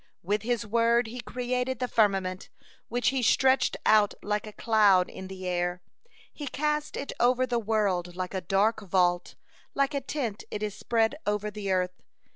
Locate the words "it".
6.97-7.13, 10.49-10.63